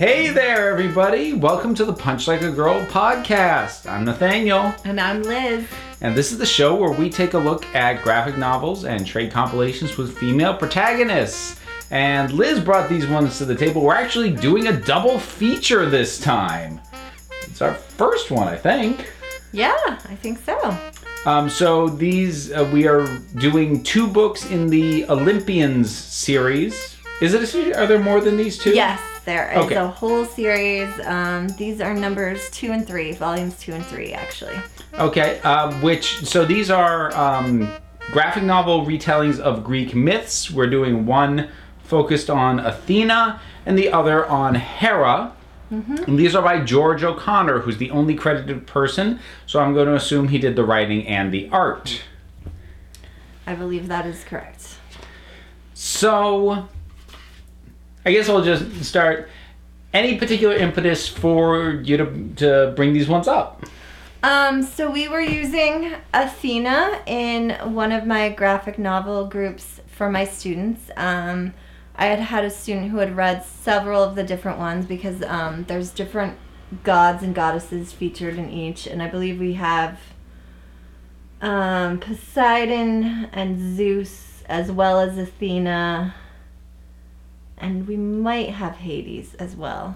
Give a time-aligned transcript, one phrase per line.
[0.00, 1.34] Hey there, everybody!
[1.34, 3.86] Welcome to the Punch Like a Girl podcast.
[3.86, 5.66] I'm Nathaniel, And I'm Liz.
[6.00, 9.30] and this is the show where we take a look at graphic novels and trade
[9.30, 11.60] compilations with female protagonists.
[11.90, 13.82] And Liz brought these ones to the table.
[13.82, 16.80] We're actually doing a double feature this time.
[17.42, 19.12] It's our first one, I think.
[19.52, 20.78] Yeah, I think so.
[21.26, 23.06] Um, so these uh, we are
[23.36, 26.96] doing two books in the Olympians series.
[27.20, 27.76] Is it a series?
[27.76, 28.70] Are there more than these two?
[28.70, 28.98] Yes,
[29.30, 29.76] there is Okay.
[29.76, 30.88] a whole series.
[31.06, 34.56] Um, these are numbers two and three, volumes two and three, actually.
[34.98, 37.70] Okay, um, which so these are um,
[38.10, 40.50] graphic novel retellings of Greek myths.
[40.50, 41.48] We're doing one
[41.84, 45.32] focused on Athena and the other on Hera.
[45.70, 49.20] And these are by George O'Connor, who's the only credited person.
[49.46, 52.02] So I'm going to assume he did the writing and the art.
[53.46, 54.74] I believe that is correct.
[55.74, 56.68] So
[58.04, 59.28] I guess I'll just start.
[59.92, 63.64] Any particular impetus for you to, to bring these ones up?
[64.22, 70.24] Um, so we were using Athena in one of my graphic novel groups for my
[70.24, 70.90] students.
[70.96, 71.54] Um,
[71.96, 75.64] I had had a student who had read several of the different ones because um,
[75.64, 76.38] there's different
[76.84, 79.98] gods and goddesses featured in each, and I believe we have
[81.40, 86.14] um, Poseidon and Zeus as well as Athena,
[87.60, 89.94] and we might have Hades as well.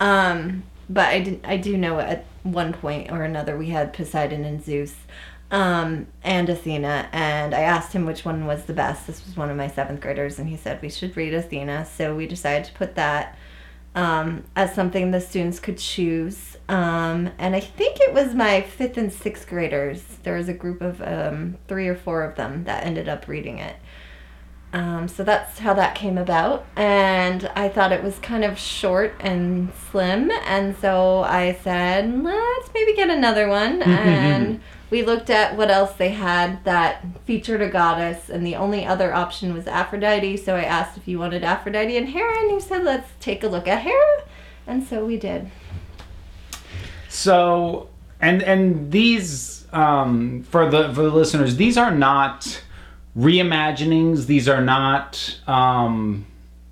[0.00, 4.44] Um, but I did, I do know at one point or another we had Poseidon
[4.44, 4.94] and Zeus,
[5.52, 9.06] um, and Athena, and I asked him which one was the best.
[9.06, 11.84] This was one of my seventh graders, and he said we should read Athena.
[11.84, 13.36] So we decided to put that
[13.94, 16.56] um, as something the students could choose.
[16.70, 20.02] Um, and I think it was my fifth and sixth graders.
[20.22, 23.58] There was a group of um, three or four of them that ended up reading
[23.58, 23.76] it.
[24.72, 26.64] Um, so that's how that came about.
[26.76, 30.30] And I thought it was kind of short and slim.
[30.46, 33.82] And so I said, let's maybe get another one.
[33.82, 38.30] and we looked at what else they had that featured a goddess.
[38.30, 40.38] And the only other option was Aphrodite.
[40.38, 42.38] So I asked if you wanted Aphrodite and Hera.
[42.40, 44.24] And you said, let's take a look at Hera.
[44.66, 45.50] And so we did.
[47.08, 47.88] So,
[48.22, 52.62] and and these um, for the for the listeners, these are not
[53.16, 54.26] reimaginings.
[54.26, 56.26] These are not um,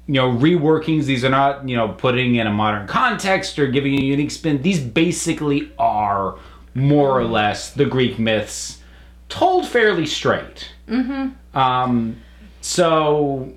[0.06, 1.05] you know reworkings.
[1.05, 4.62] These are not you know putting in a modern context or giving a unique spin.
[4.62, 6.39] These basically are
[6.75, 8.81] more or less the Greek myths
[9.28, 10.69] told fairly straight.
[10.89, 11.59] Mm-hmm.
[11.59, 12.21] Um,
[12.61, 13.53] so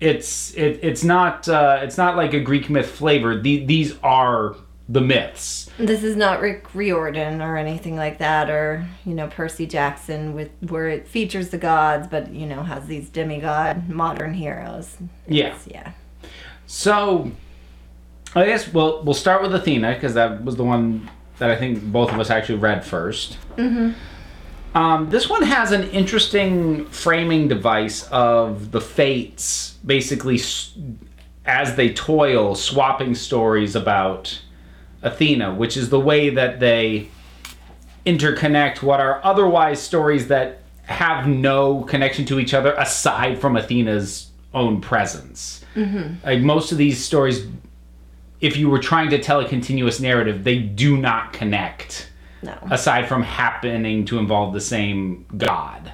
[0.00, 3.40] it's it, it's not uh, it's not like a Greek myth flavor.
[3.40, 4.56] The, these are
[4.88, 5.70] the myths.
[5.78, 10.50] This is not Rick Riordan or anything like that, or you know Percy Jackson with
[10.68, 14.96] where it features the gods, but you know has these demigod modern heroes.
[15.26, 15.46] Yeah.
[15.46, 15.92] It's- yeah.
[16.66, 17.30] So,
[18.34, 21.82] I guess we'll we'll start with Athena because that was the one that I think
[21.82, 23.92] both of us actually read 1st Mm-hmm.
[24.76, 30.40] Um, this one has an interesting framing device of the fates, basically
[31.46, 34.40] as they toil, swapping stories about
[35.04, 37.08] Athena, which is the way that they
[38.06, 44.30] interconnect what are otherwise stories that have no connection to each other aside from Athena's
[44.52, 45.64] own presence.
[46.24, 47.46] Like most of these stories,
[48.40, 52.08] if you were trying to tell a continuous narrative, they do not connect
[52.42, 52.56] No.
[52.70, 55.92] aside from happening to involve the same god.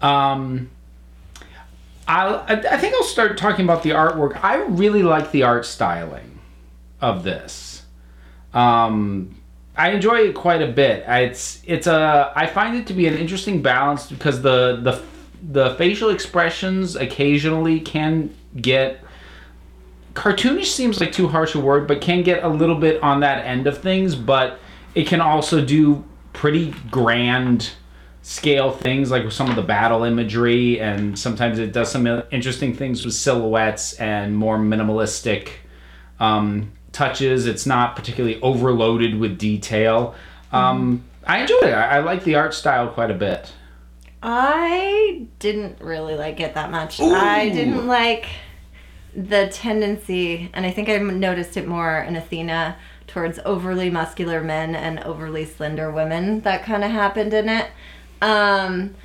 [0.00, 0.70] Um,
[2.06, 4.42] I'll, I I think I'll start talking about the artwork.
[4.42, 6.38] I really like the art styling
[7.00, 7.77] of this.
[8.54, 9.34] Um,
[9.76, 11.04] I enjoy it quite a bit.
[11.06, 15.02] It's it's a I find it to be an interesting balance because the the
[15.52, 19.00] the facial expressions occasionally can get
[20.14, 23.44] cartoonish seems like too harsh a word, but can get a little bit on that
[23.46, 24.16] end of things.
[24.16, 24.58] But
[24.96, 27.70] it can also do pretty grand
[28.22, 33.04] scale things, like some of the battle imagery, and sometimes it does some interesting things
[33.04, 35.50] with silhouettes and more minimalistic
[36.20, 37.46] um, touches.
[37.46, 40.16] It's not particularly overloaded with detail.
[40.50, 41.72] Um, I enjoy it.
[41.72, 43.52] I, I like the art style quite a bit.
[44.20, 47.00] I didn't really like it that much.
[47.00, 48.26] I didn't like
[49.14, 54.74] the tendency, and I think I noticed it more in Athena towards overly muscular men
[54.74, 57.70] and overly slender women that kind of happened in it.
[58.20, 58.96] Um,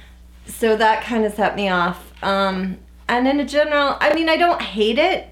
[0.48, 2.12] so that kind of set me off.
[2.24, 5.28] Um, and in general, I mean, I don't hate it.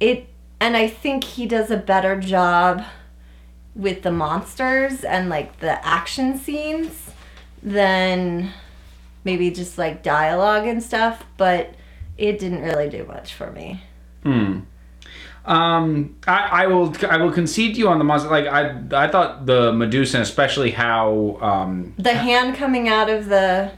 [0.00, 0.28] It,
[0.60, 2.84] and I think he does a better job
[3.74, 7.10] with the monsters and like the action scenes
[7.62, 8.52] than
[9.24, 11.74] maybe just like dialogue and stuff, but
[12.18, 13.82] it didn't really do much for me.
[14.22, 14.60] Hmm.
[15.46, 18.28] Um, I, I will I will concede to you on the monster.
[18.28, 23.72] Like I I thought the Medusa, especially how um, The hand coming out of the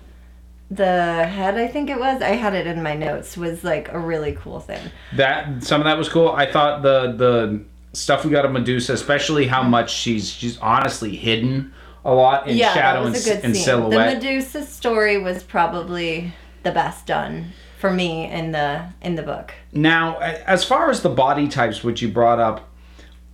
[0.76, 2.22] the head, I think it was.
[2.22, 3.36] I had it in my notes.
[3.36, 4.80] Was like a really cool thing.
[5.16, 6.30] that some of that was cool.
[6.30, 11.16] I thought the the stuff we got of Medusa, especially how much she's she's honestly
[11.16, 11.72] hidden
[12.04, 13.64] a lot in yeah, shadow that was and, a good and scene.
[13.64, 14.20] silhouette.
[14.20, 16.32] The Medusa story was probably
[16.62, 19.52] the best done for me in the in the book.
[19.72, 22.68] Now, as far as the body types which you brought up,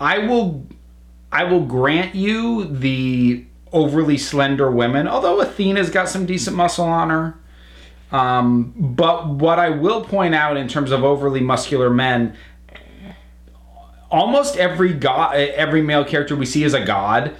[0.00, 0.67] I will
[1.31, 7.11] I will grant you the overly slender women, although Athena's got some decent muscle on
[7.11, 7.38] her.
[8.11, 12.37] Um, but what I will point out in terms of overly muscular men,
[14.11, 17.35] almost every god, every male character we see is a god,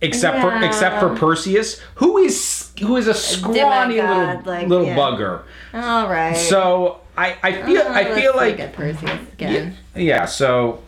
[0.00, 4.86] except for except for Perseus, who is who is a scrawny demigod, little like, little
[4.86, 4.96] yeah.
[4.96, 5.42] bugger.
[5.72, 6.36] All right.
[6.36, 10.82] So I, I feel Oh, I feel like Perseus yeah, yeah, so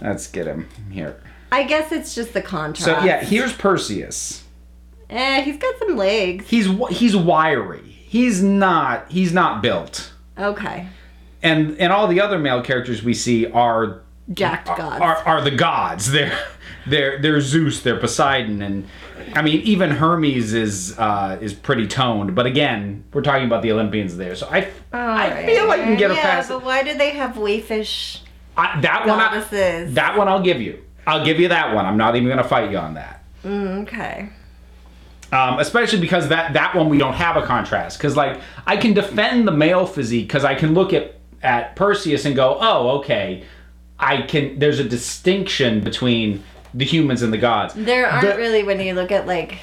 [0.00, 1.20] let's get him here.
[1.52, 2.84] I guess it's just the contrast.
[2.84, 4.44] So yeah, here's Perseus.
[5.08, 6.48] Eh, he's got some legs.
[6.48, 7.82] He's he's wiry.
[7.82, 10.12] He's not he's not built.
[10.38, 10.88] Okay.
[11.42, 14.02] And and all the other male characters we see are
[14.32, 15.00] Jacked gods.
[15.00, 16.10] are, are the gods.
[16.12, 16.36] They're
[16.88, 18.88] they're they're Zeus, they're Poseidon, and
[19.34, 22.34] I mean even Hermes is uh, is pretty toned.
[22.34, 25.46] But again, we're talking about the Olympians there, so I I Alright.
[25.46, 26.48] feel I can get yeah, a pass.
[26.48, 28.20] but why do they have wayfish
[28.56, 30.82] I, that one I, that one I'll give you.
[31.06, 31.86] I'll give you that one.
[31.86, 33.22] I'm not even gonna fight you on that.
[33.44, 34.28] Mm, okay.
[35.32, 38.92] um, especially because that that one we don't have a contrast because like i can
[38.94, 43.44] defend the male physique because i can look at at perseus and go oh okay
[44.00, 46.42] i can there's a distinction between
[46.74, 49.58] the humans and the gods There aren't The- really when you look at like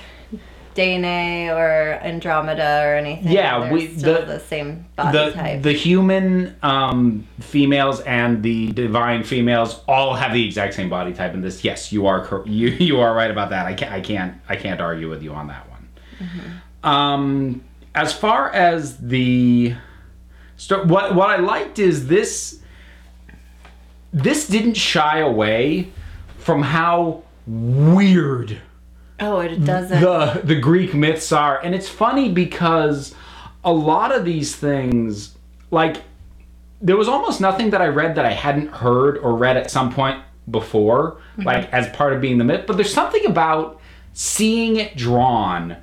[0.76, 3.32] Danae or Andromeda or anything.
[3.32, 5.62] Yeah, we- still the- the, same body the type.
[5.62, 11.34] the human um, females and the divine females all have the exact same body type
[11.34, 14.02] in this yes you are cor- you you are right about that i can't i
[14.02, 15.88] can't i can't argue with you on that one
[16.84, 17.64] um
[17.96, 19.74] as far as the
[20.58, 22.60] sto- what what i liked is this
[24.12, 25.92] this didn't shy away
[26.38, 28.58] from how weird
[29.24, 30.02] oh, it doesn't.
[30.02, 33.16] the the Greek myths are, and it's funny because
[33.64, 35.36] a lot of these things,
[35.72, 36.04] like
[36.82, 39.94] there was almost nothing that I read that I hadn't heard or read at some
[39.94, 40.22] point
[40.52, 41.44] before, mm-hmm.
[41.44, 42.66] like as part of being the myth.
[42.68, 43.80] But there's something about
[44.14, 45.78] seeing it drawn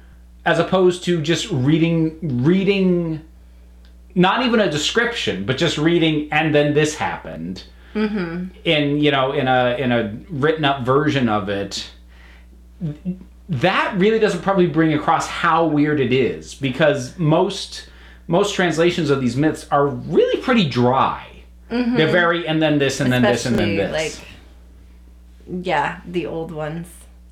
[0.44, 3.22] as opposed to just reading reading
[4.14, 7.64] not even a description, but just reading and then this happened.
[7.94, 8.48] Mm-hmm.
[8.64, 11.90] In you know in a in a written up version of it,
[13.50, 17.88] that really doesn't probably bring across how weird it is because most
[18.28, 21.26] most translations of these myths are really pretty dry.
[21.68, 21.96] Mm-hmm.
[21.96, 23.92] They're very and then this and then this and then this.
[23.92, 24.26] like
[25.66, 26.86] yeah, the old ones.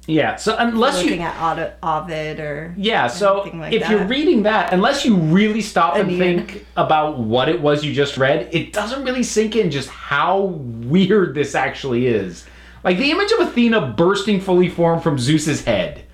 [0.09, 0.35] yeah.
[0.35, 5.05] So unless you Looking at Ovid, or Yeah, so like if you're reading that, unless
[5.05, 9.23] you really stop and think about what it was you just read, it doesn't really
[9.23, 12.45] sink in just how weird this actually is.
[12.83, 16.05] Like the image of Athena bursting fully formed from Zeus's head.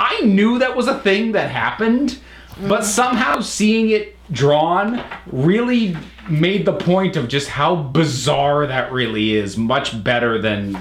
[0.00, 2.18] I knew that was a thing that happened,
[2.66, 5.96] but somehow seeing it drawn really
[6.28, 10.80] made the point of just how bizarre that really is much better than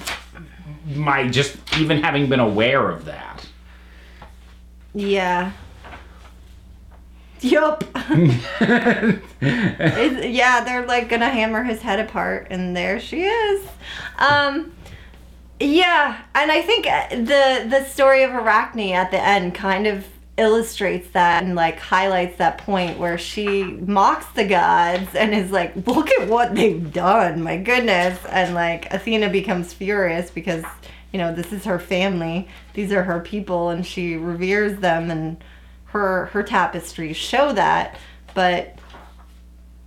[0.96, 3.46] my just even having been aware of that.
[4.94, 5.52] Yeah.
[7.42, 7.84] Yup.
[9.42, 13.66] Yeah, they're like gonna hammer his head apart, and there she is.
[14.18, 14.74] Um,
[15.60, 20.06] yeah, and I think uh, the the story of Arachne at the end kind of
[20.38, 25.76] illustrates that and like highlights that point where she mocks the gods and is like,
[25.86, 27.44] "Look at what they've done!
[27.44, 30.64] My goodness!" And like Athena becomes furious because
[31.12, 35.44] you know this is her family, these are her people, and she reveres them, and
[35.88, 37.98] her her tapestries show that.
[38.34, 38.79] But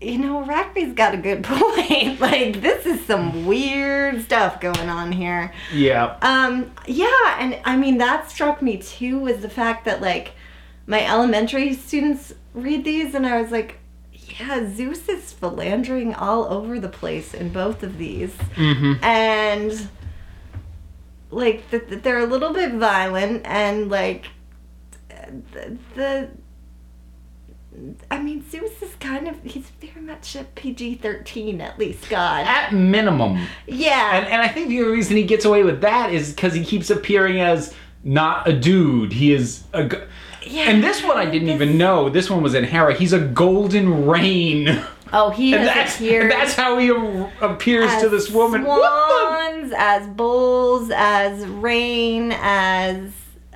[0.03, 2.21] you know, Arachne's got a good point.
[2.21, 5.53] like this is some weird stuff going on here.
[5.73, 6.17] Yeah.
[6.23, 10.33] Um, yeah, and I mean that struck me too was the fact that like
[10.87, 13.79] my elementary students read these and I was like,
[14.13, 18.33] yeah, Zeus is philandering all over the place in both of these.
[18.57, 19.05] Mm-hmm.
[19.05, 19.89] And
[21.31, 24.27] like th- th- they're a little bit violent and like
[25.53, 26.29] the, the
[28.11, 32.47] I mean, Zeus is kind of, he's very much a PG 13, at least, God.
[32.47, 33.47] At minimum.
[33.67, 34.17] Yeah.
[34.19, 36.65] And, and I think the only reason he gets away with that is because he
[36.65, 37.75] keeps appearing as
[38.05, 39.13] not a dude.
[39.13, 39.85] He is a.
[39.85, 40.07] Go-
[40.47, 42.09] Yeah, and this one I didn't this- even know.
[42.11, 42.95] This one was in Hera.
[42.95, 44.83] He's a golden rain
[45.15, 46.23] Oh, he And that's, appeared.
[46.23, 46.89] and that's how he
[47.43, 48.65] appears to this woman.
[48.65, 53.11] Swans, as bulls, as rain, as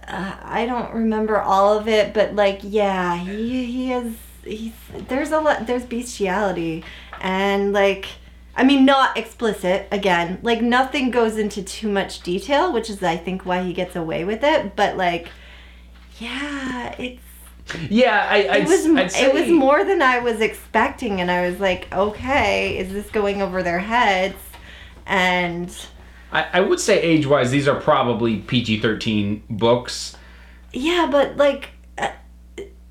[0.09, 4.73] uh, I don't remember all of it, but like yeah, he he is he's
[5.09, 6.85] there's a lot there's bestiality
[7.21, 8.07] and like
[8.55, 13.17] I mean not explicit again like nothing goes into too much detail, which is I
[13.17, 15.29] think why he gets away with it, but like
[16.19, 17.23] yeah, it's?
[17.91, 21.59] Yeah, I, I'd, it was it was more than I was expecting, and I was
[21.59, 24.37] like, okay, is this going over their heads?
[25.05, 25.77] And
[26.33, 30.17] I, I would say age wise, these are probably PG 13 books.
[30.73, 32.11] yeah, but like, uh,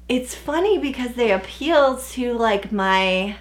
[0.07, 3.35] it's funny because they appeal to like my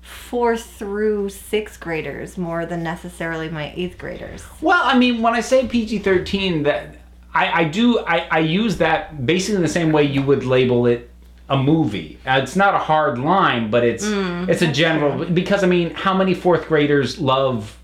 [0.00, 4.44] fourth through sixth graders more than necessarily my eighth graders.
[4.60, 6.96] Well, I mean, when I say PG 13, that
[7.34, 11.10] I, I do, I, I use that basically the same way you would label it
[11.48, 12.18] a movie.
[12.26, 15.90] Uh, it's not a hard line, but it's Mm, it's a general because I mean,
[15.90, 17.75] how many fourth graders love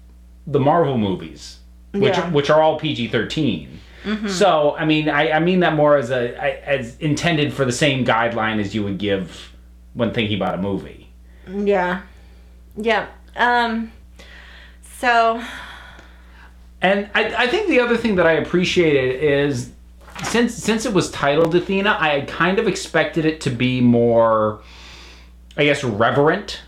[0.46, 1.58] the Marvel movies,
[1.92, 2.30] which Yeah.
[2.30, 3.80] which are all PG 13?
[4.04, 4.28] Mm-hmm.
[4.28, 7.72] So I mean, I, I mean that more as a I- as intended for the
[7.72, 9.52] same guideline as you would give
[9.94, 11.08] when thinking about a movie.
[11.48, 12.02] Yeah,
[12.76, 13.06] yeah.
[13.36, 13.92] Um,
[14.98, 15.42] so
[16.80, 19.70] And I, I think the other thing that I appreciated is
[20.24, 24.60] since since it was titled Athena, I kind of expected it to be more,
[25.56, 26.60] I guess, reverent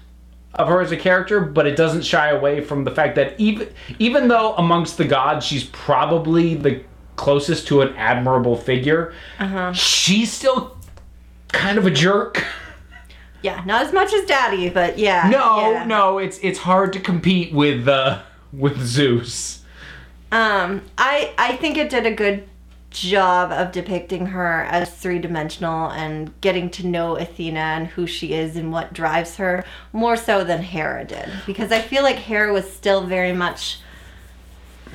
[0.55, 3.69] of her as a character, but it doesn't shy away from the fact that even
[3.99, 6.83] even though amongst the gods she's probably the
[7.17, 9.13] closest to an admirable figure,
[9.73, 10.77] she's still
[11.49, 12.45] kind of a jerk.
[13.43, 15.29] yeah, not as much as Daddy, but yeah.
[15.29, 15.85] No, yeah.
[15.85, 19.63] no, it's it's hard to compete with uh, with Zeus.
[20.33, 22.49] Um, I I think it did a good
[22.95, 28.33] job of depicting her as three dimensional and getting to know Athena and who she
[28.33, 32.53] is and what drives her more so than Hera did because I feel like Hera
[32.53, 33.81] was still very much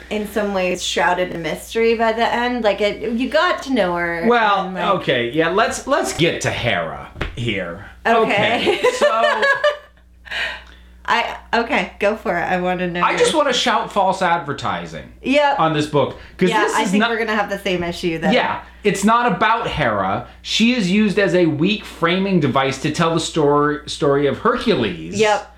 [0.10, 3.96] in some ways shrouded in mystery by the end like it you got to know
[3.96, 5.50] her Well, like- okay, yeah.
[5.50, 7.86] Let's let's get to Hera here.
[8.06, 8.82] Okay.
[8.98, 9.44] so
[11.12, 14.22] I okay go for it I want to know I just want to shout false
[14.22, 17.10] advertising yeah on this book because yeah I think not.
[17.10, 20.28] we're gonna have the same issue then yeah, it's not about Hera.
[20.44, 25.20] She is used as a weak framing device to tell the story story of Hercules.
[25.20, 25.56] yep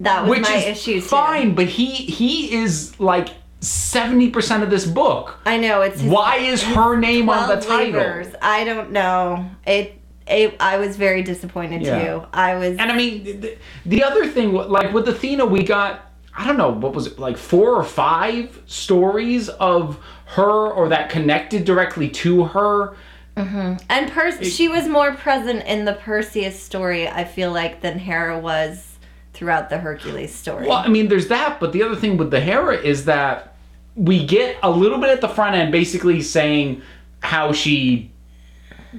[0.00, 3.28] that was Which my is issue too fine, but he he is like
[3.60, 5.38] seventy percent of this book.
[5.46, 8.00] I know it's his Why is her name on the title?
[8.00, 8.34] labors.
[8.42, 9.48] I don't know.
[9.66, 12.04] It, it I was very disappointed Yeah.
[12.04, 12.26] too.
[12.32, 16.46] I was And I mean, the, the other thing, like with Athena, we got, I
[16.46, 21.64] don't know, what was it, like four or five stories of her or that connected
[21.64, 22.96] directly to her.
[23.36, 23.84] Mm-hmm.
[23.90, 28.38] and Perse she was more present in the Perseus story, I feel like, than Hera
[28.38, 28.96] was
[29.32, 30.68] throughout the Hercules story.
[30.68, 33.56] Well, I mean, there's that, but the other thing with the Hera is that
[33.96, 36.82] we get a little bit at the front end basically saying
[37.20, 38.12] how she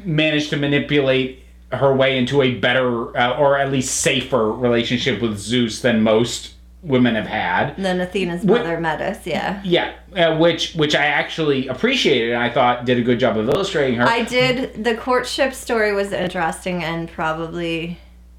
[0.04, 5.38] managed to manipulate her way into a better uh, or at least safer relationship with
[5.38, 7.76] Zeus than most women have had.
[7.78, 9.62] then Athena's mother Metis, yeah.
[9.64, 13.50] Yeah, uh, which which I actually appreciated and I thought did a good job of
[13.50, 14.08] illustrating her.
[14.08, 17.98] I did the courtship story was interesting and probably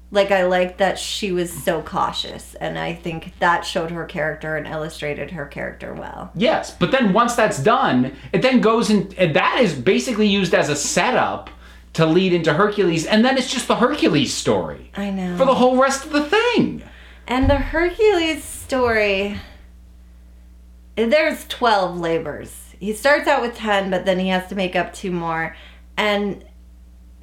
[0.09, 4.55] like I liked that she was so cautious and I think that showed her character
[4.55, 6.31] and illustrated her character well.
[6.33, 10.53] yes, but then once that's done, it then goes in and that is basically used
[10.53, 11.49] as a setup
[11.93, 15.35] to lead into Hercules and then it's just the Hercules story I know.
[15.37, 16.83] for the whole rest of the thing.
[17.27, 19.37] And the Hercules story,
[20.95, 22.73] there's 12 labors.
[22.79, 25.55] He starts out with 10, but then he has to make up two more.
[25.97, 26.45] And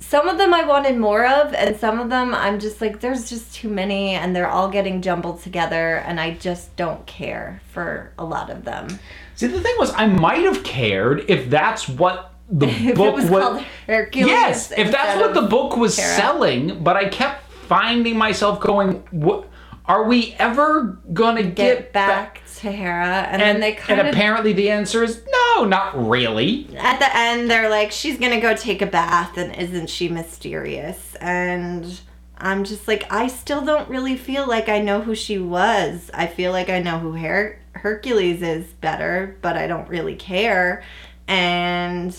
[0.08, 3.28] some of them I wanted more of, and some of them I'm just like, there's
[3.28, 8.12] just too many, and they're all getting jumbled together, and I just don't care for
[8.18, 8.98] a lot of them.
[9.34, 13.14] See, the thing was, I might have cared if that's what the If book it
[13.14, 14.28] was called Hercules.
[14.28, 19.48] Yes, if that's what the book was selling, but I kept finding myself going, "What?
[19.86, 24.08] Are we ever gonna get, Get back to Hera, and, then And, they kind and
[24.08, 25.22] of apparently the answer is
[25.56, 26.68] no, not really.
[26.78, 31.14] at the end they're like she's gonna go take a bath and isn't she mysterious?
[31.20, 32.00] And
[32.36, 36.10] i'm just like i still don't really feel like i know who she was.
[36.14, 40.82] I feel like i know who Her- hercules is better but i don't really care.
[41.28, 42.16] And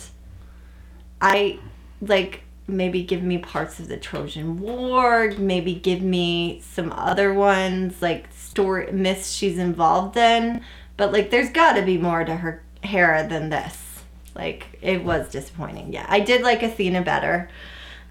[1.22, 1.60] i
[2.02, 8.02] like maybe give me parts of the trojan war maybe give me some other ones
[8.02, 10.62] like story myths she's involved in.
[10.98, 14.04] But like there's got to be more to her hera than this.
[14.34, 15.94] Like it was disappointing.
[15.94, 17.50] Yeah i did like athena better.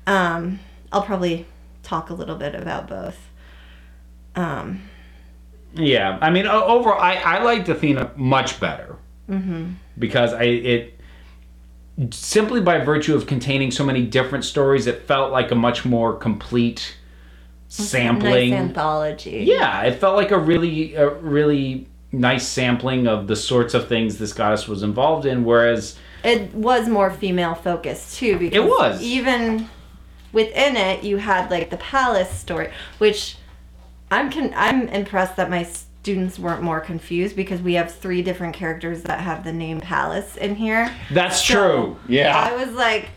[0.07, 0.61] Um
[0.93, 1.47] i'll probably
[1.83, 3.19] talk a little bit about both.
[4.35, 4.83] Um,
[5.75, 8.97] Yeah, I mean, overall, I, I liked Athena much better.
[9.99, 10.99] Because I it
[12.11, 16.15] simply by virtue of containing so many different stories, it felt like a much more
[16.17, 16.97] complete
[17.69, 18.51] sampling.
[18.51, 19.45] nice anthology.
[19.47, 24.19] yeah, it felt like a really a really nice sampling of the sorts of things
[24.19, 25.45] this goddess was involved in.
[25.45, 29.03] Whereas, It was more female focused too because It was.
[29.03, 29.69] even
[30.33, 33.37] within it you had like the Pallas story, which
[34.11, 35.67] I'm con- I'm impressed that my
[36.05, 40.37] students weren't more confused because we have three different characters that have the name Pallas
[40.37, 40.95] in here.
[41.11, 41.97] that's So, true.
[42.07, 43.09] Yeah, I was like,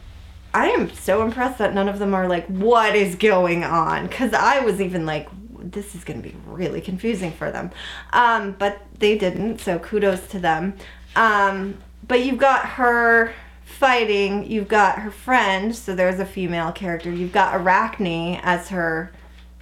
[0.53, 4.07] I am so impressed that none of them are like, what is going on?
[4.07, 5.27] Because I was even like,
[5.59, 7.71] this is going to be really confusing for them.
[8.13, 10.73] Um, but they didn't, so kudos to them.
[11.17, 13.33] Um, but you've got her
[13.65, 17.11] fighting, you've got her friend, so there's a female character.
[17.11, 19.11] You've got Arachne as her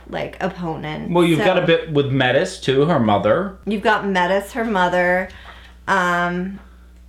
[0.10, 1.12] like opponent.
[1.12, 3.58] well, you've So- got a bit with Metis too, her mother.
[3.66, 5.30] You've got Metis, her mother.
[5.88, 6.60] Um,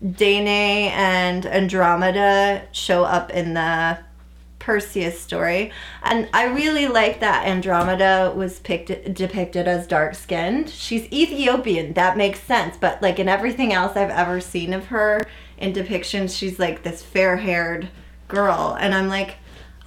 [0.04, 3.98] Danae and Andromeda show up in the
[4.58, 5.70] Perseus story.
[6.02, 10.68] And I really like that Andromeda was picked, depicted as dark skinned.
[10.70, 12.76] She's Ethiopian, that makes sense.
[12.78, 15.22] But like in everything else I've ever seen of her
[15.56, 17.88] in depictions, she's like this fair haired
[18.28, 18.76] girl.
[18.78, 19.36] And I'm like,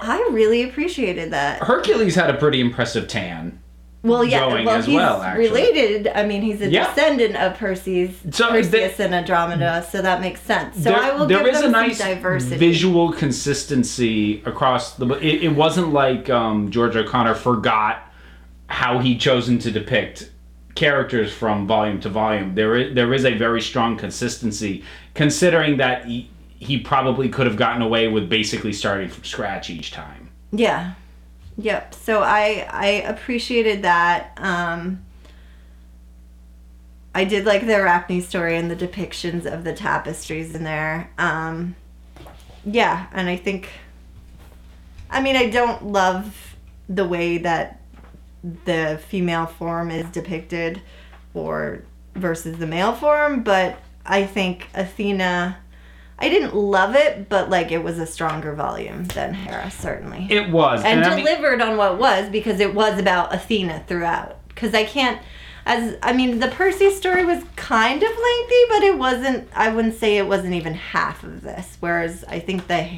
[0.01, 1.61] I really appreciated that.
[1.63, 3.59] Hercules had a pretty impressive tan.
[4.01, 6.07] Well, yeah, well, he's well, related.
[6.07, 6.87] I mean, he's a Yeah.
[6.87, 10.77] descendant of Perseus, So, Perseus and Andromeda, so that makes sense.
[10.77, 12.55] So there, I will there give is them a some nice diversity.
[12.55, 15.05] visual consistency across the.
[15.15, 18.09] It, it wasn't like um, George O'Connor forgot
[18.67, 20.31] how he chosen to depict
[20.75, 22.55] characters from volume to volume.
[22.55, 27.55] There is there is a very strong consistency, considering that he, he probably could have
[27.55, 30.29] gotten away with basically starting from scratch each time.
[30.51, 30.93] Yeah.
[31.57, 31.95] Yep.
[31.95, 34.37] So I I appreciated that.
[34.37, 35.03] Um
[37.15, 41.09] I did like the Arachne story and the depictions of the tapestries in there.
[41.17, 41.75] Um
[42.65, 43.69] yeah, and I think
[45.09, 46.55] I mean I don't love
[46.89, 47.81] the way that
[48.65, 50.81] the female form is depicted
[51.33, 51.83] or
[52.15, 55.57] versus the male form, but I think Athena
[56.21, 60.49] I didn't love it, but like it was a stronger volume than Hera, certainly It
[60.49, 64.35] was, and, I mean- delivered on what was because it was about Athena throughout.
[64.49, 65.21] Because I can't,
[65.65, 69.47] as I mean, the Percy story was kind of lengthy, but it wasn't.
[69.55, 71.77] I wouldn't say it wasn't even half of this.
[71.79, 72.89] Whereas I think the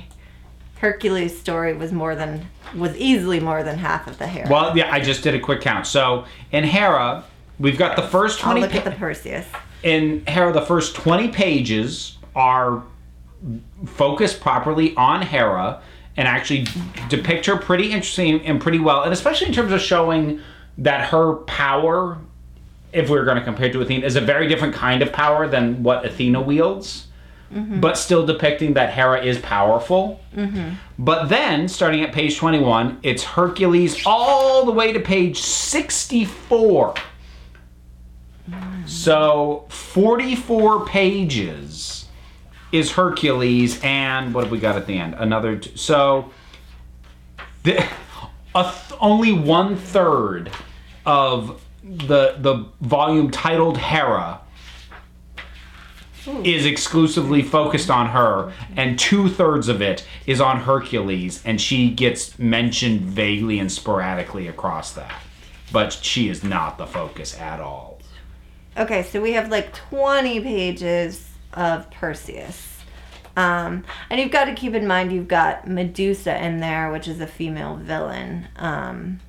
[0.80, 4.48] Hercules story was more than was easily more than half of the Hera.
[4.50, 5.86] well, yeah, I just did a quick count.
[5.86, 7.24] So in Hera,
[7.60, 8.62] we've got the first I'll twenty.
[8.62, 9.46] look at the Perseus.
[9.84, 12.82] in Hera, the first 20 pages are
[13.86, 15.82] focused properly on Hera
[16.18, 16.68] and actually
[17.10, 20.42] depict her pretty interesting and pretty well, and especially in terms of showing
[20.78, 22.18] that her power,
[22.94, 25.12] if we are going to compare it to Athena, is a very different kind of
[25.12, 27.08] power than what Athena wields.
[27.54, 27.82] Mm-hmm.
[27.82, 30.22] But still depicting that Hera is powerful.
[30.34, 30.76] Mm-hmm.
[30.98, 36.94] But then, starting at page 21, it's Hercules all the way to page 64.
[38.50, 38.88] Mm.
[38.88, 42.01] So 44 pages
[42.72, 45.16] is Hercules, and what have we got at the end?
[45.16, 45.62] Another.
[45.76, 46.32] So
[47.64, 47.84] the,
[48.56, 50.52] a th- only one third
[51.06, 54.40] of the the volume titled Hera
[56.24, 56.46] hmm.
[56.46, 61.90] is exclusively focused on her, and two thirds of it is on Hercules, and she
[61.92, 65.22] gets mentioned vaguely and sporadically across that.
[65.72, 68.00] But she is not the focus at all.
[68.78, 72.68] Okay, so we have like 20 pages of Perseus.
[73.38, 77.22] Um, and you've got to keep in mind you've got Medusa in there, which is
[77.22, 78.48] a female villain.
[78.58, 79.22] Um,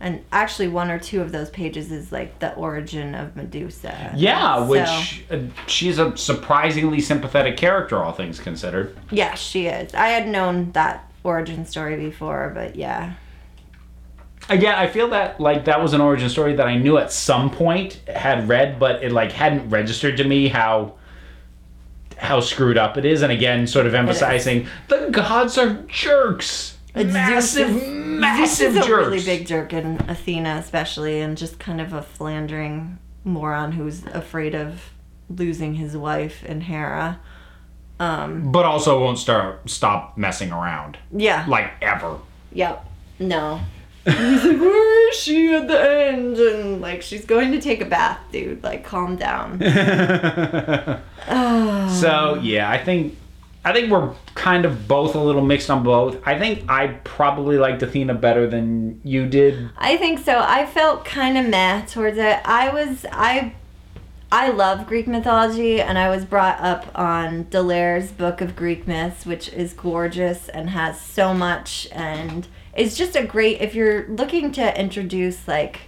[0.00, 4.12] and actually, one or two of those pages is like the origin of Medusa.
[4.16, 8.96] Yeah, So- which uh, she's a surprisingly sympathetic character, all things considered.
[9.10, 9.94] yeah, she is.
[9.94, 13.14] I had known that origin story before, but yeah.
[14.48, 17.50] Again, I feel that like that was an origin story that I knew at some
[17.50, 20.94] point had read, but it like hadn't registered to me how
[22.16, 23.22] how screwed up it is.
[23.22, 28.86] And again, sort of emphasizing the gods are jerks, Zeus massive, is- massive Zeus is
[28.86, 29.06] jerks.
[29.06, 34.04] a really big jerk, and Athena especially, and just kind of a flandering moron who's
[34.06, 34.90] afraid of
[35.28, 37.20] losing his wife and Hera.
[37.98, 41.46] Um, but also won't start stop messing around yeah.
[41.48, 42.18] like ever.
[42.52, 42.86] Yep.
[43.18, 43.60] No.
[44.06, 46.36] He's like, where is she at the end?
[46.36, 48.62] And like, she's going to take a bath, dude.
[48.62, 49.60] Like, calm down.
[51.28, 51.98] Ah.
[52.00, 53.16] so yeah, I think
[53.64, 56.20] I think we're kind of both a little mixed on both.
[56.24, 59.70] I think I probably liked Athena better than you did.
[59.76, 60.38] I think so.
[60.38, 62.40] I felt kind of meh towards it.
[62.44, 63.54] I was I
[64.30, 69.26] I love Greek mythology and I was brought up on D'Aulaires' Book of Greek Myths,
[69.26, 74.52] which is gorgeous and has so much and it's just a great if you're looking
[74.52, 75.80] to introduce like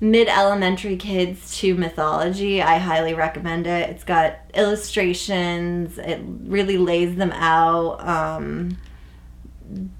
[0.00, 3.90] mid elementary kids to mythology, I highly recommend it.
[3.90, 8.06] It's got illustrations, it really lays them out.
[8.06, 8.78] Um,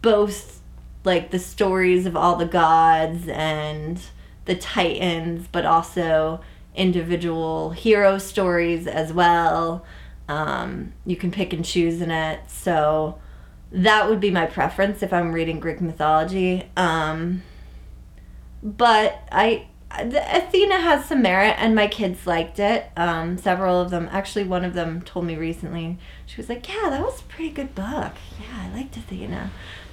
[0.03, 0.61] both
[1.05, 4.01] like the stories of all the gods and
[4.47, 6.41] the titans, but also
[6.75, 9.85] individual hero stories as well.
[10.29, 12.41] Um, you can pick and choose in it.
[12.49, 13.19] So
[13.73, 16.69] that would be my preference if I'm reading Greek mythology.
[16.77, 17.43] Um,
[18.63, 19.67] but I
[20.05, 22.87] the Athena has some merit, and my kids liked it.
[22.97, 25.99] Um, several of them, actually, one of them told me recently.
[26.27, 28.13] She was like, "Yeah, that was a pretty good book.
[28.41, 29.51] Yeah, I liked Athena."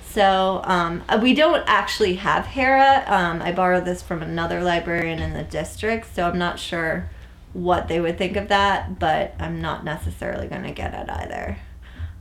[0.10, 3.04] So um, uh, we don't actually have Hera.
[3.08, 7.10] Um, I borrowed this from another librarian in the district, so I'm not sure
[7.54, 11.58] what they would think of that, but I'm not necessarily going to get it either.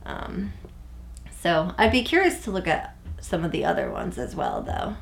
[0.05, 0.53] Um,
[1.47, 4.97] so I'd be curious to look at some of the other ones as well, though.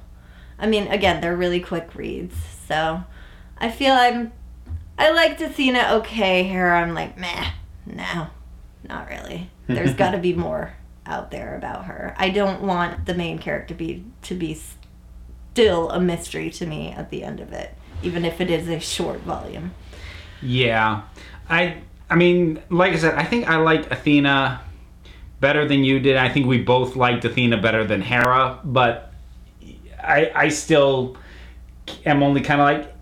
[0.60, 2.36] I mean, again, they're really quick reads,
[2.67, 3.03] so
[3.58, 4.31] I feel I'm.
[4.95, 6.43] I liked Athena okay.
[6.43, 7.49] Hera, I'm like, meh,
[7.88, 8.27] no,
[8.88, 9.49] not really.
[9.65, 10.75] There's got to be more
[11.08, 12.13] out there about her.
[12.15, 14.55] I don't want the main character to be to be
[15.51, 18.79] still a mystery to me at the end of it, even if it is a
[18.79, 19.73] short volume.
[20.43, 21.01] Yeah,
[21.49, 21.81] I.
[22.08, 24.62] I mean, like I said, I think I like Athena
[25.39, 26.17] better than you did.
[26.17, 29.12] I think we both liked Athena better than Hera, but
[30.02, 31.17] I I still
[32.06, 32.93] am only kind of like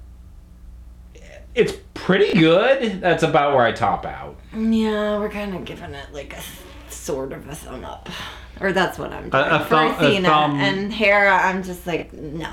[1.56, 3.02] it's pretty good.
[3.02, 4.38] That's about where I top out.
[4.56, 6.42] Yeah, we're kind of giving it like a
[6.92, 8.10] sort of a thumb up,
[8.60, 11.36] or that's what I'm doing A- a for thumb- Athena thumb- and Hera.
[11.36, 12.50] I'm just like no.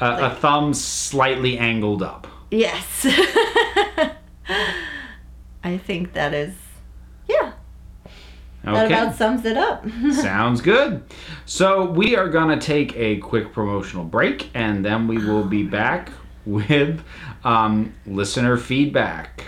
[0.00, 2.26] A, a thumb slightly angled up.
[2.50, 3.06] Yes.
[5.62, 6.54] I think that is,
[8.64, 9.84] that about sums it up.
[10.12, 11.02] Sounds good.
[11.46, 16.10] So we are gonna take a quick promotional break, and then we will be back
[16.46, 17.00] with
[17.44, 19.46] um, listener feedback.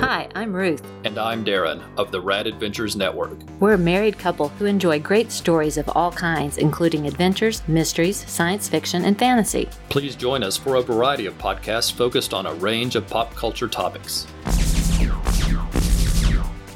[0.00, 0.82] Hi, I'm Ruth.
[1.04, 3.38] And I'm Darren of the Rad Adventures Network.
[3.60, 8.68] We're a married couple who enjoy great stories of all kinds, including adventures, mysteries, science
[8.68, 9.68] fiction, and fantasy.
[9.88, 13.68] Please join us for a variety of podcasts focused on a range of pop culture
[13.68, 14.26] topics.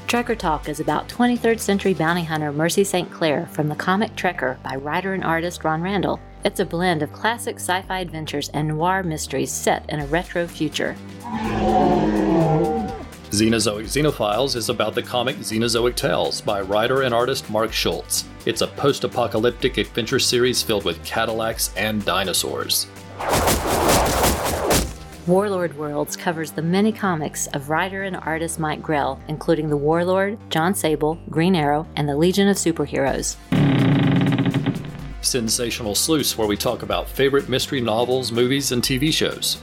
[0.06, 3.10] Trekker Talk is about 23rd century bounty hunter Mercy St.
[3.10, 6.20] Clair from the comic Trekker by writer and artist Ron Randall.
[6.44, 10.46] It's a blend of classic sci fi adventures and noir mysteries set in a retro
[10.46, 10.94] future.
[13.30, 18.26] Xenozoic Xenophiles is about the comic Xenozoic Tales by writer and artist Mark Schultz.
[18.44, 22.86] It's a post apocalyptic adventure series filled with Cadillacs and dinosaurs.
[25.26, 30.38] Warlord Worlds covers the many comics of writer and artist Mike Grell, including The Warlord,
[30.50, 33.34] Jon Sable, Green Arrow, and the Legion of Superheroes.
[35.22, 39.56] Sensational Sleuths, where we talk about favorite mystery novels, movies, and TV shows.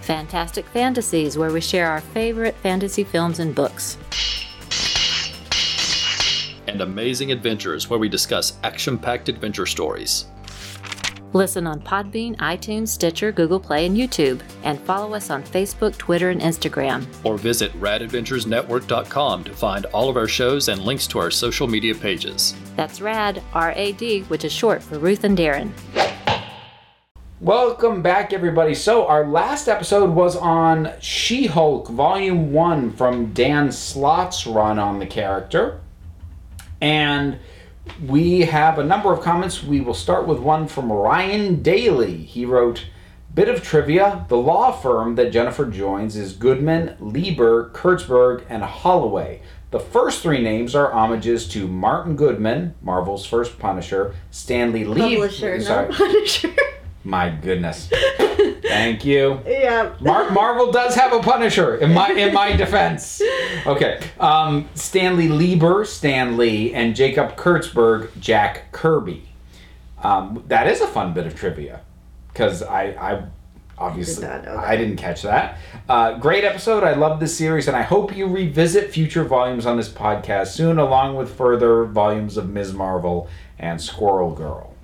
[0.00, 3.98] Fantastic Fantasies, where we share our favorite fantasy films and books.
[6.66, 10.24] And Amazing Adventures, where we discuss action packed adventure stories.
[11.34, 14.40] Listen on Podbean, iTunes, Stitcher, Google Play, and YouTube.
[14.62, 17.06] And follow us on Facebook, Twitter, and Instagram.
[17.22, 21.94] Or visit radadventuresnetwork.com to find all of our shows and links to our social media
[21.94, 22.54] pages.
[22.76, 25.70] That's RAD, R A D, which is short for Ruth and Darren.
[27.40, 28.74] Welcome back, everybody.
[28.74, 34.98] So, our last episode was on She Hulk, Volume 1 from Dan Slott's run on
[34.98, 35.80] the character.
[36.80, 37.38] And
[38.06, 39.62] we have a number of comments.
[39.62, 42.16] We will start with one from Ryan Daly.
[42.16, 42.86] He wrote,
[43.34, 49.42] Bit of trivia the law firm that Jennifer joins is Goodman, Lieber, Kurtzberg, and Holloway.
[49.70, 55.26] The first three names are homages to Martin Goodman, Marvel's first Punisher, Stanley Lieber.
[55.26, 55.88] Publisher, uh, sorry.
[55.88, 56.54] no Punisher.
[57.04, 57.88] My goodness.
[58.62, 59.40] Thank you.
[59.46, 59.94] yeah.
[60.00, 63.22] Mar- Marvel does have a Punisher in my in my defense.
[63.66, 64.00] Okay.
[64.20, 69.28] Um, Stanley Lieber, Stan Lee, and Jacob Kurtzberg, Jack Kirby.
[70.02, 71.80] Um, that is a fun bit of trivia
[72.28, 73.24] because I, I
[73.78, 74.46] obviously that.
[74.46, 75.58] I didn't catch that.
[75.88, 76.84] Uh, great episode.
[76.84, 80.78] I love this series, and I hope you revisit future volumes on this podcast soon,
[80.78, 82.74] along with further volumes of Ms.
[82.74, 84.74] Marvel and Squirrel Girl.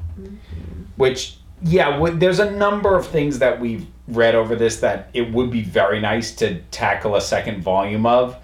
[0.97, 5.33] Which, yeah, w- there's a number of things that we've read over this that it
[5.33, 8.37] would be very nice to tackle a second volume of.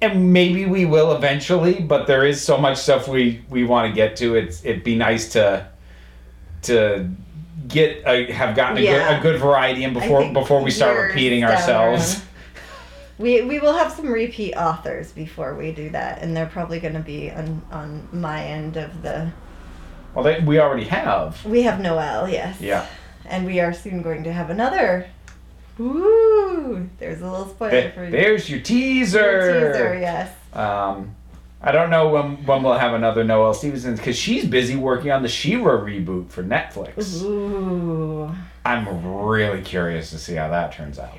[0.00, 3.94] And maybe we will eventually, but there is so much stuff we, we want to
[3.94, 4.34] get to.
[4.36, 5.66] It's it'd be nice to
[6.62, 7.08] to
[7.68, 9.08] get a, have gotten a, Yeah.
[9.08, 12.22] good, a good variety in before before we start repeating ourselves.
[13.16, 16.94] We, we will have some repeat authors before we do that, and they're probably going
[16.94, 19.30] to be on, on my end of the.
[20.14, 21.44] Well, they, we already have.
[21.44, 22.60] We have Noelle, yes.
[22.60, 22.86] Yeah.
[23.26, 25.08] And we are soon going to have another.
[25.80, 28.10] Ooh, there's a little spoiler There- for you.
[28.10, 29.72] there's your teaser.
[29.72, 30.32] Teaser, yes.
[30.52, 31.14] Um,
[31.60, 35.22] I don't know when when we'll have another Noelle Stevenson because she's busy working on
[35.22, 37.22] the She-Ra reboot for Netflix.
[37.22, 38.32] Ooh.
[38.64, 41.16] I'm really curious to see how that turns out.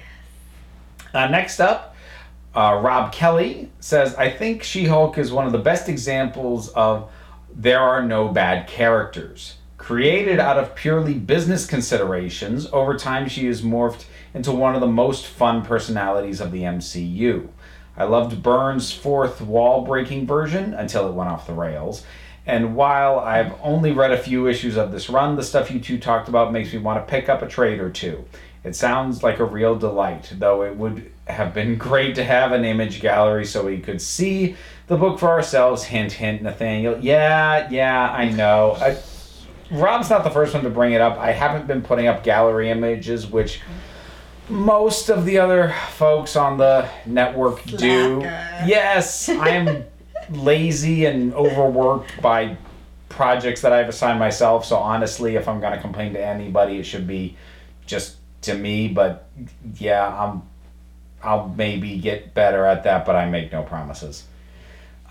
[1.13, 1.95] Uh, next up,
[2.55, 7.09] uh, Rob Kelly says, I think She Hulk is one of the best examples of
[7.55, 9.55] there are no bad characters.
[9.77, 14.87] Created out of purely business considerations, over time she has morphed into one of the
[14.87, 17.47] most fun personalities of the MCU.
[17.95, 22.03] I loved Byrne's fourth wall breaking version until it went off the rails.
[22.45, 25.97] And while I've only read a few issues of this run, the stuff you two
[25.97, 28.25] talked about makes me want to pick up a trade or two.
[28.65, 32.65] It sounds like a real delight, though it would have been great to have an
[32.65, 35.83] image gallery so we could see the book for ourselves.
[35.83, 36.97] Hint, hint, Nathaniel.
[36.99, 38.77] Yeah, yeah, I know.
[38.79, 38.97] I,
[39.71, 41.17] Rob's not the first one to bring it up.
[41.17, 43.61] I haven't been putting up gallery images, which
[44.47, 48.19] most of the other folks on the network do.
[48.21, 49.85] Yes, I am
[50.29, 52.57] lazy and overworked by
[53.09, 54.65] projects that I've assigned myself.
[54.65, 57.35] So honestly, if I'm gonna complain to anybody, it should be
[57.87, 58.87] just to me.
[58.87, 59.27] But
[59.77, 60.43] yeah, I'm.
[61.23, 64.25] I'll maybe get better at that, but I make no promises.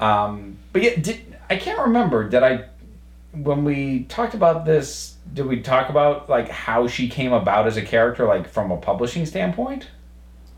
[0.00, 2.28] Um, but yeah, did, I can't remember.
[2.28, 2.64] Did I,
[3.32, 7.76] when we talked about this, did we talk about like how she came about as
[7.76, 9.88] a character, like from a publishing standpoint?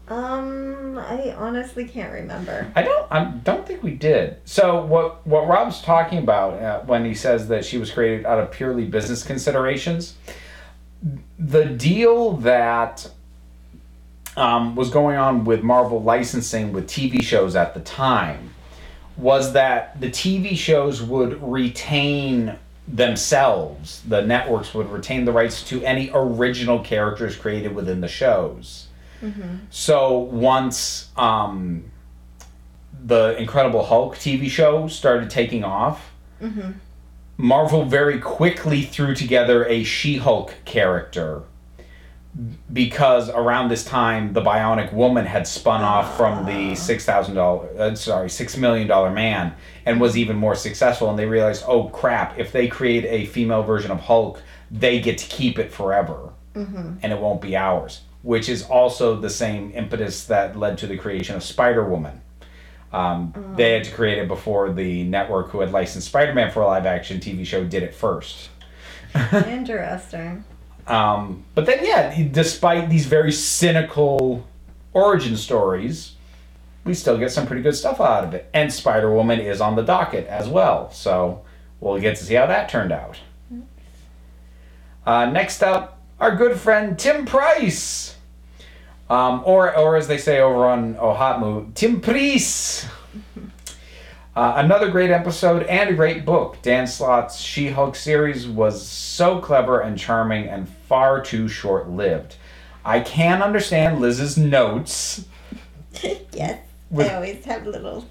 [0.09, 2.70] Um, I honestly can't remember.
[2.77, 3.11] I don't.
[3.11, 4.37] I don't think we did.
[4.44, 8.38] So what what Rob's talking about uh, when he says that she was created out
[8.38, 10.14] of purely business considerations,
[11.38, 13.11] the deal that
[14.37, 18.53] um, was going on with Marvel licensing with TV shows at the time
[19.16, 22.57] was that the TV shows would retain
[22.88, 24.02] themselves.
[24.07, 28.87] The networks would retain the rights to any original characters created within the shows.
[29.70, 31.85] So once um,
[33.05, 36.12] the Incredible Hulk TV show started taking off,
[37.38, 41.42] Marvel very quickly threw together a She Hulk character
[42.72, 47.68] because around this time the Bionic Woman had spun off from the six thousand dollar,
[47.79, 49.55] uh, sorry, six million dollar man,
[49.87, 51.09] and was even more successful.
[51.09, 52.38] And they realized, oh crap!
[52.38, 56.31] If they create a female version of Hulk, they get to keep it forever,
[57.03, 58.03] and it won't be ours.
[58.22, 62.20] Which is also the same impetus that led to the creation of Spider Woman.
[62.92, 66.62] Um, They had to create it before the network who had licensed Spider Man for
[66.62, 68.51] a live action TV show did it first.
[69.33, 70.44] Interesting.
[70.87, 74.46] Um, but then, yeah, despite these very cynical
[74.92, 76.12] origin stories,
[76.85, 78.49] we still get some pretty good stuff out of it.
[78.55, 81.44] And Spider Woman is on the docket as well, so
[81.81, 83.18] we'll get to see how that turned out.
[85.05, 88.16] Uh, next up, our good friend Tim Price.
[89.09, 92.87] Um, or, or as they say over on OHOTMU, Tim Price.
[94.37, 96.59] Uh, another great episode and a great book.
[96.61, 102.37] Dan Slott's She Hulk series was so clever and charming and far too short lived.
[102.85, 105.25] I can understand Liz's notes
[106.33, 106.61] yes.
[106.90, 108.07] With- I always have little.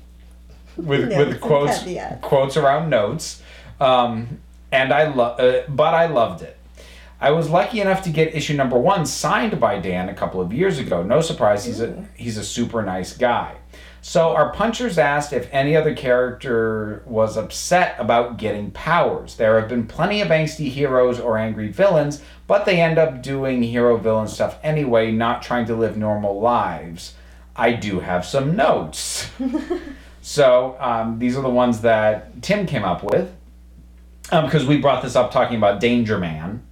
[0.75, 1.85] with with quotes
[2.21, 3.41] quotes around notes,
[3.79, 4.39] um,
[4.71, 6.57] and I love, uh, but I loved it.
[7.19, 10.51] I was lucky enough to get issue number one signed by Dan a couple of
[10.53, 11.01] years ago.
[11.03, 13.55] No surprise, he's a he's a super nice guy.
[14.01, 19.35] So our punchers asked if any other character was upset about getting powers.
[19.35, 23.63] There have been plenty of angsty heroes or angry villains, but they end up doing
[23.63, 27.15] hero villain stuff anyway, not trying to live normal lives.
[27.55, 29.31] I do have some notes.
[30.25, 33.31] So um, these are the ones that Tim came up with
[34.29, 36.63] because we brought this up talking about Danger Man.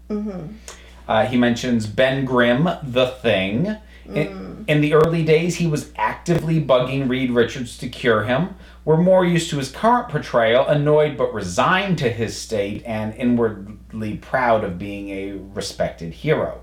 [1.07, 3.77] Uh, he mentions Ben Grimm, the Thing.
[4.15, 8.55] In, in the early days, he was actively bugging Reed Richards to cure him.
[8.85, 14.17] We're more used to his current portrayal, annoyed but resigned to his state and inwardly
[14.17, 16.61] proud of being a respected hero.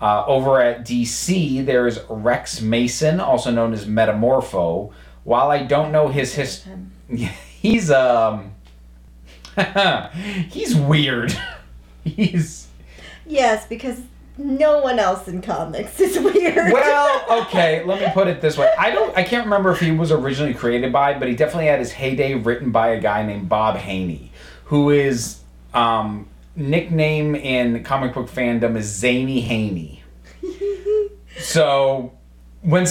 [0.00, 4.92] Uh, over at DC, there is Rex Mason, also known as Metamorpho.
[5.22, 6.64] While I don't know his his,
[7.08, 8.55] he's um,
[10.50, 11.36] he's weird.
[12.04, 12.66] he's
[13.26, 14.00] Yes, because
[14.38, 16.72] no one else in comics is weird.
[16.72, 18.72] Well, okay, let me put it this way.
[18.78, 21.78] I don't I can't remember if he was originally created by, but he definitely had
[21.78, 24.30] his heyday written by a guy named Bob Haney,
[24.64, 25.40] who is
[25.74, 30.02] um nickname in comic book fandom is Zany Haney.
[31.38, 32.12] so
[32.60, 32.86] when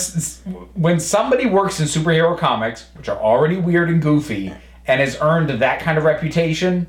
[0.73, 4.53] when somebody works in superhero comics, which are already weird and goofy,
[4.87, 6.87] and has earned that kind of reputation,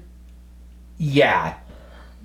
[0.99, 1.55] yeah,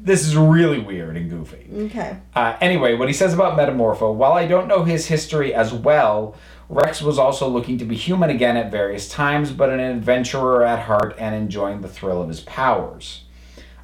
[0.03, 1.67] this is really weird and goofy.
[1.85, 2.17] okay.
[2.35, 6.35] Uh, anyway, what he says about Metamorpho, while I don't know his history as well,
[6.69, 10.79] Rex was also looking to be human again at various times, but an adventurer at
[10.79, 13.25] heart and enjoying the thrill of his powers.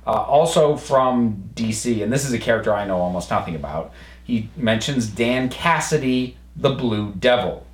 [0.07, 3.91] Uh, also from DC, and this is a character I know almost nothing about,
[4.23, 7.66] he mentions Dan Cassidy, the Blue Devil.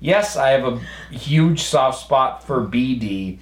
[0.00, 0.78] Yes, I have a
[1.14, 3.38] huge soft spot for BD,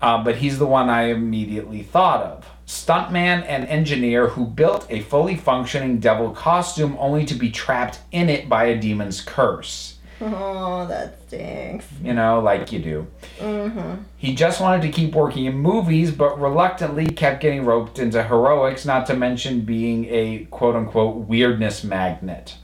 [0.00, 2.46] uh, but he's the one I immediately thought of.
[2.66, 8.28] Stuntman and engineer who built a fully functioning devil costume only to be trapped in
[8.28, 9.98] it by a demon's curse.
[10.20, 11.86] Oh, that stinks.
[12.02, 13.06] You know, like you do.
[13.38, 14.02] Mm-hmm.
[14.16, 18.84] He just wanted to keep working in movies, but reluctantly kept getting roped into heroics,
[18.84, 22.56] not to mention being a quote unquote weirdness magnet.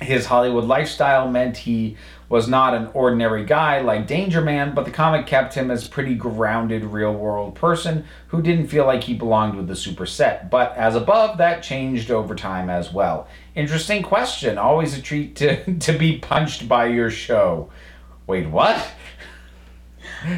[0.00, 1.96] His Hollywood lifestyle meant he
[2.28, 6.14] was not an ordinary guy like Danger Man, but the comic kept him as pretty
[6.14, 10.50] grounded, real world person who didn't feel like he belonged with the super set.
[10.50, 13.28] But as above, that changed over time as well.
[13.54, 14.58] Interesting question.
[14.58, 17.70] Always a treat to, to be punched by your show.
[18.26, 18.86] Wait, what?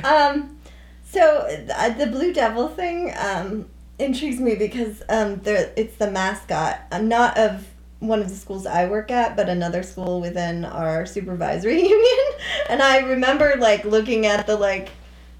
[0.04, 0.58] Um,
[1.04, 3.66] so uh, the Blue Devil thing um,
[3.98, 7.66] intrigues me because um, there it's the mascot, uh, not of
[8.00, 12.26] one of the schools I work at, but another school within our supervisory union.
[12.68, 14.90] And I remember like looking at the like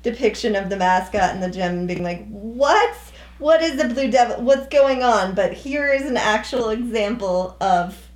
[0.03, 2.95] depiction of the mascot in the gym and being like, "What?
[3.39, 4.43] What is the Blue Devil?
[4.43, 8.09] What's going on?" But here is an actual example of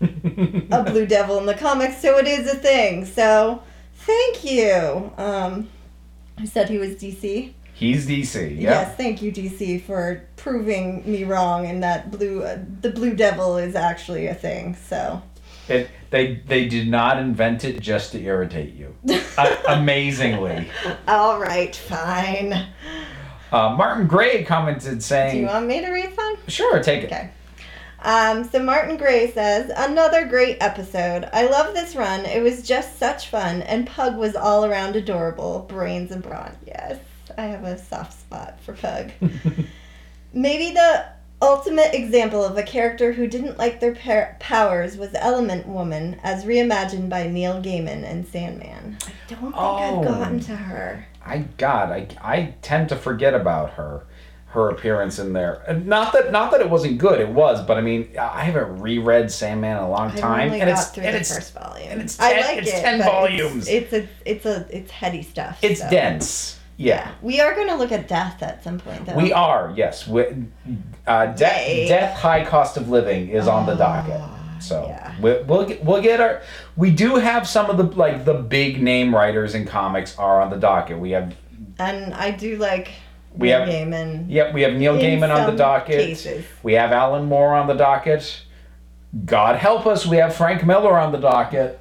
[0.00, 3.04] a Blue Devil in the comics, so it is a thing.
[3.04, 3.62] So
[3.94, 5.12] thank you.
[5.16, 5.68] Um,
[6.36, 7.52] I said he was DC.
[7.74, 8.60] He's DC.
[8.60, 13.58] Yes, thank you DC for proving me wrong and that blue uh, the Blue Devil
[13.58, 14.76] is actually a thing.
[14.88, 15.20] So
[15.68, 18.94] It, they they did not invent it just to irritate you.
[19.38, 20.68] uh, amazingly,
[21.08, 22.52] all right, fine.
[23.50, 25.34] uh, Martin Gray commented saying.
[25.34, 26.36] Do you want me to read some?
[26.46, 27.30] "Sure, take it." Okay.
[28.02, 31.26] Um, so Martin Gray says, another great episode.
[31.32, 32.26] I love this run.
[32.26, 35.64] It was just such fun, and Pug was all around adorable.
[35.70, 36.54] Brains and brawn.
[36.66, 36.98] Yes,
[37.36, 39.10] I have a soft spot for Pug.
[40.32, 41.06] Maybe the
[41.42, 46.44] ultimate example of a character who didn't like their par- powers was Element Woman, as
[46.44, 48.96] reimagined by Neil Gaiman and Sandman.
[49.06, 49.98] I don't think Oh.
[50.00, 51.06] I've gotten to her.
[51.24, 54.04] I God, I I tend to forget about her,
[54.48, 55.62] her appearance in there.
[55.68, 58.80] And Not that not that it wasn't good, it was, but I mean, I haven't
[58.80, 61.34] reread Sandman in a long I've time, only and got it's through and the it's
[61.34, 61.88] first volume.
[61.92, 63.68] and it's I ten- like it's it, 10 volumes.
[63.68, 65.58] It's, it's a it's a it's heady stuff.
[65.62, 65.88] it's so.
[65.90, 66.58] dense.
[66.76, 67.12] Yeah.
[67.22, 69.14] We are going to look at death at some point, though.
[69.14, 70.06] We are, yes.
[70.08, 70.24] We,
[71.06, 74.20] uh, de- death, high cost of living is on the docket.
[74.60, 75.14] So yeah.
[75.20, 76.40] we, we'll get, we'll get our.
[76.76, 80.48] We do have some of the like the big name writers in comics are on
[80.50, 80.98] the docket.
[80.98, 81.34] We have
[81.78, 82.92] and I do like
[83.36, 84.26] We Neil have- Gaiman.
[84.28, 84.54] yep.
[84.54, 85.96] We have Neil Gaiman on the docket.
[85.96, 86.46] cases.
[86.62, 88.42] We have Alan Moore on the docket.
[89.24, 91.78] God help us, we have Frank Miller on the docket.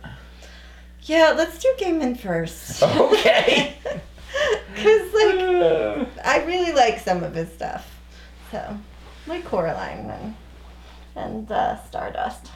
[1.03, 2.83] Yeah, let's do Gaiman first.
[2.83, 3.75] Okay.
[4.75, 7.89] Because, like, I really like some of his stuff.
[8.51, 8.77] So,
[9.27, 10.35] like Coraline and,
[11.15, 12.51] and uh, Stardust.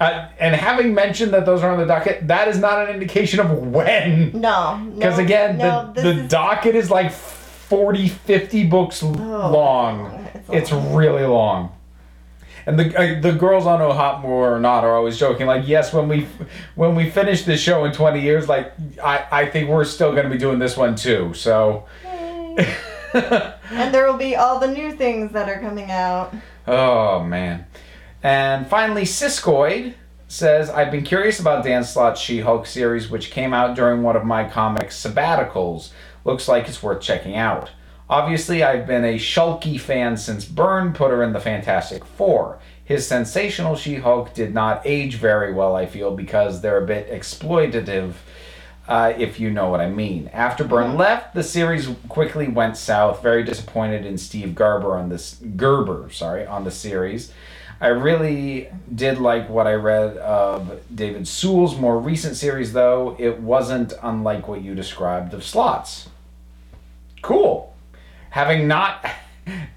[0.00, 3.40] Uh, and having mentioned that those are on the docket, that is not an indication
[3.40, 4.30] of when.
[4.32, 4.94] No, no.
[4.94, 10.28] Because again, no, the, the is- docket is like 40, 50 books Oh, long.
[10.48, 11.72] it's It's, really long.
[12.68, 15.66] And the uh, the girls on Oh Hot More or Not are always joking like,
[15.66, 16.28] yes, when we
[16.74, 20.28] when we finish this show in twenty years, like I, I think we're still gonna
[20.28, 21.32] be doing this one too.
[21.32, 26.34] So and there will be all the new things that are coming out.
[26.66, 27.64] Oh man.
[28.22, 29.94] And finally, Siskoid
[30.26, 34.14] says, I've been curious about Dan Slott's She Hulk series, which came out during one
[34.14, 35.92] of my comic sabbaticals.
[36.26, 37.70] Looks like it's worth checking out.
[38.10, 42.58] Obviously, I've been a Shulkie fan since Byrne put her in the Fantastic Four.
[42.82, 47.10] His sensational She Hulk did not age very well, I feel, because they're a bit
[47.10, 48.14] exploitative,
[48.88, 50.30] uh, if you know what I mean.
[50.32, 53.22] After Byrne left, the series quickly went south.
[53.22, 57.30] Very disappointed in Steve Garber on this Gerber, sorry, on the series.
[57.78, 63.14] I really did like what I read of David Sewell's more recent series, though.
[63.18, 66.08] It wasn't unlike what you described of Slott's.
[67.20, 67.74] Cool.
[68.30, 69.04] Having not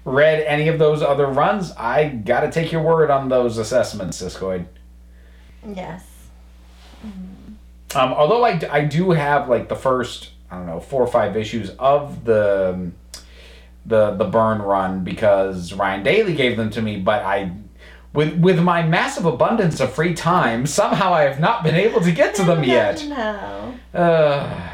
[0.04, 4.66] read any of those other runs, I gotta take your word on those assessments, Siskoid.
[5.66, 6.04] Yes.
[7.94, 11.36] Um, although I, I do have like the first I don't know four or five
[11.36, 12.90] issues of the
[13.86, 17.52] the the Byrne run because Ryan Daly gave them to me, but I
[18.12, 22.12] with with my massive abundance of free time somehow I have not been able to
[22.12, 23.04] get to them yet.
[23.08, 23.74] No.
[23.94, 24.68] Uh,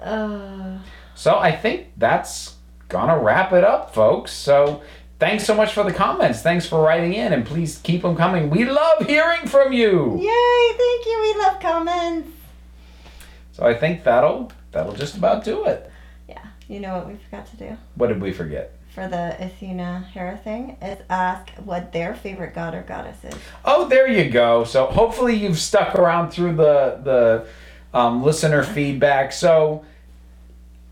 [0.00, 0.78] Uh,
[1.14, 2.53] so I think that's
[2.88, 4.32] gonna wrap it up, folks.
[4.32, 4.82] So.
[5.20, 6.42] Thanks so much for the comments.
[6.42, 8.50] Thanks for writing in, and please keep them coming.
[8.50, 10.18] We love hearing from you.
[10.18, 10.76] yay!
[10.76, 11.20] Thank you.
[11.34, 12.28] We love comments.
[13.52, 15.90] So I think that'll that'll just about do it.
[16.28, 16.44] Yeah.
[16.68, 18.76] You know what we forgot to do What did we forget?
[18.92, 23.34] for the Athena Hera thing is ask what their favorite god or goddess is.
[23.64, 24.64] Oh, there you go.
[24.64, 27.46] So hopefully you've stuck around through the the
[27.96, 29.32] um, listener feedback.
[29.32, 29.84] So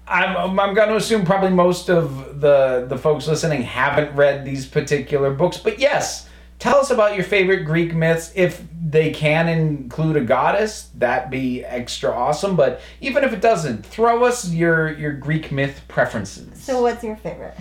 [0.07, 4.67] I'm I'm going to assume probably most of the the folks listening haven't read these
[4.67, 6.29] particular books, but yes.
[6.59, 8.31] Tell us about your favorite Greek myths.
[8.37, 12.55] If they can include a goddess, that'd be extra awesome.
[12.55, 16.63] But even if it doesn't, throw us your your Greek myth preferences.
[16.63, 17.57] So what's your favorite?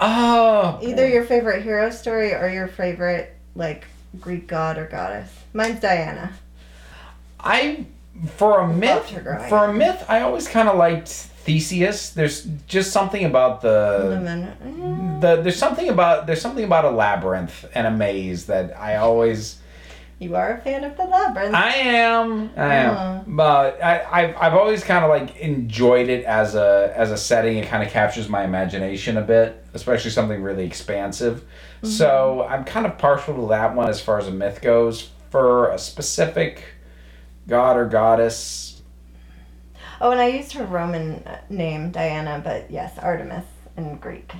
[0.00, 3.86] oh, Either your favorite hero story or your favorite like
[4.20, 5.30] Greek god or goddess.
[5.52, 6.32] Mine's Diana.
[7.38, 7.86] I
[8.26, 12.10] for a myth Loved her growing for a myth I always kind of liked Theseus.
[12.10, 14.08] There's just something about the
[15.20, 19.58] the there's something about there's something about a labyrinth and a maze that I always
[20.18, 21.54] You are a fan of the labyrinth.
[21.54, 23.20] I am I am Uh-huh.
[23.26, 27.56] but I I've, I've always kind of like enjoyed it as a as a setting.
[27.58, 31.36] It kind of captures my imagination a bit, especially something really expansive.
[31.38, 31.88] Mm-hmm.
[31.88, 35.10] So I'm kind of partial to that one as far as a myth goes.
[35.30, 36.62] For a specific
[37.48, 38.71] god or goddess,
[40.02, 43.44] oh, and I used her Roman name, Diana, but yes, Artemis
[43.76, 44.30] in Greek.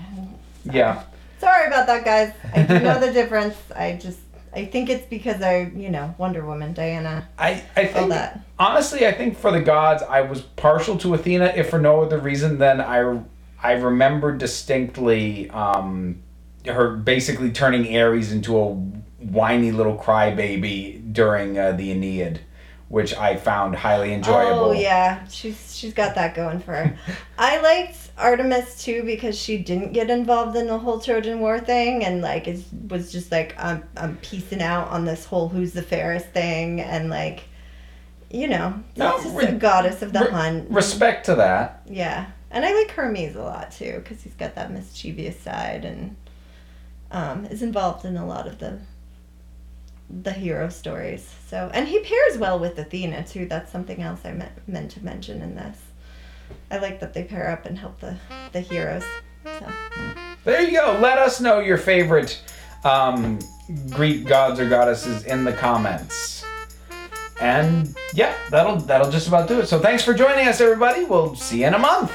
[0.65, 1.05] yeah.
[1.39, 2.33] Sorry about that, guys.
[2.55, 3.57] I do know the difference.
[3.75, 4.21] I just,
[4.55, 8.41] I think it's because I, you know, Wonder Woman, Diana, I, I think that.
[8.59, 12.19] honestly, I think for the gods, I was partial to Athena, if for no other
[12.19, 13.23] reason than I
[13.63, 16.23] I remember distinctly um,
[16.67, 18.69] her basically turning Ares into a
[19.19, 22.41] whiny little crybaby during uh, the Aeneid,
[22.93, 24.67] which I found highly enjoyable.
[24.67, 26.99] Oh yeah, she's she's got that going for her.
[27.39, 32.05] I liked Artemis too because she didn't get involved in the whole Trojan War thing
[32.05, 35.81] and like it was just like I'm I'm piecing out on this whole who's the
[35.83, 37.45] fairest thing and like
[38.31, 40.71] you know No, just re- a goddess of the re- hunt.
[40.71, 41.81] Respect to that.
[41.89, 46.15] Yeah, and I like Hermes a lot too because he's got that mischievous side and
[47.11, 48.81] um, is involved in a lot of the
[50.11, 51.29] the hero stories.
[51.49, 53.47] So and he pairs well with Athena too.
[53.47, 55.79] That's something else I meant meant to mention in this.
[56.71, 58.17] I like that they pair up and help the
[58.53, 59.05] the heroes.
[59.45, 59.67] So
[60.45, 60.99] There you go.
[61.01, 62.41] Let us know your favorite
[62.85, 63.39] um,
[63.91, 66.45] Greek gods or goddesses in the comments.
[67.41, 69.67] And yeah, that'll that'll just about do it.
[69.67, 71.05] So thanks for joining us, everybody.
[71.05, 72.13] We'll see you in a month.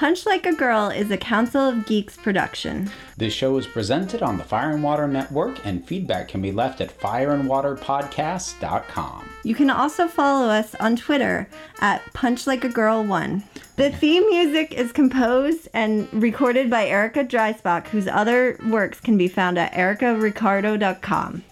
[0.00, 2.90] Punch Like a Girl is a Council of Geeks production.
[3.18, 6.80] This show is presented on the Fire and Water Network, and feedback can be left
[6.80, 9.28] at fireandwaterpodcast.com.
[9.42, 11.46] You can also follow us on Twitter
[11.82, 13.42] at Punch Like a Girl One.
[13.76, 19.28] The theme music is composed and recorded by Erica Dreisbach, whose other works can be
[19.28, 21.44] found at ericaricardo.com.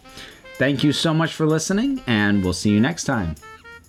[0.57, 3.35] Thank you so much for listening, and we'll see you next time.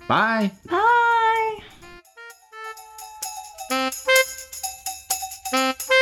[0.10, 0.52] Bye.
[0.70, 1.60] Bye.
[5.52, 5.99] Thank you.